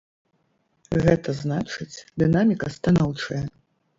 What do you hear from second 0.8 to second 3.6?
Гэта значыць, дынаміка станоўчая.